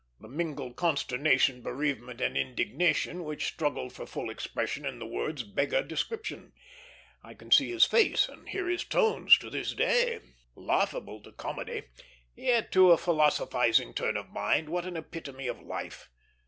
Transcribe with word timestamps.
The 0.19 0.27
mingled 0.27 0.77
consternation, 0.77 1.61
bereavement, 1.61 2.21
and 2.21 2.35
indignation 2.35 3.23
which 3.23 3.45
struggled 3.45 3.93
for 3.93 4.07
full 4.07 4.31
expression 4.31 4.83
in 4.83 4.97
the 4.97 5.05
words 5.05 5.43
beggar 5.43 5.83
description. 5.83 6.53
I 7.21 7.35
can 7.35 7.51
see 7.51 7.69
his 7.69 7.85
face 7.85 8.27
and 8.27 8.49
hear 8.49 8.67
his 8.67 8.83
tones 8.83 9.37
to 9.37 9.51
this 9.51 9.75
day. 9.75 10.19
Laughable 10.55 11.21
to 11.21 11.31
comedy; 11.31 11.83
yet 12.33 12.71
to 12.71 12.89
a 12.91 12.97
philosophizing 12.97 13.93
turn 13.93 14.17
of 14.17 14.31
mind 14.31 14.69
what 14.69 14.87
an 14.87 14.97
epitome 14.97 15.45
of 15.45 15.61
life! 15.61 16.09